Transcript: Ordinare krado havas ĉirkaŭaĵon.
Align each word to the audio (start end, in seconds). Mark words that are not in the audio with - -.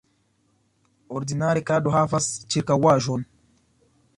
Ordinare 1.19 1.63
krado 1.69 1.93
havas 1.97 2.31
ĉirkaŭaĵon. 2.55 3.29